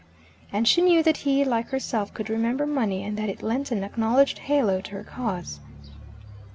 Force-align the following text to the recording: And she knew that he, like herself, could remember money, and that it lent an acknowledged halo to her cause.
And 0.51 0.67
she 0.67 0.81
knew 0.81 1.03
that 1.03 1.17
he, 1.17 1.45
like 1.45 1.67
herself, 1.69 2.11
could 2.11 2.27
remember 2.27 2.65
money, 2.65 3.03
and 3.03 3.15
that 3.17 3.29
it 3.29 3.43
lent 3.43 3.69
an 3.69 3.83
acknowledged 3.83 4.39
halo 4.39 4.81
to 4.81 4.89
her 4.93 5.03
cause. 5.03 5.59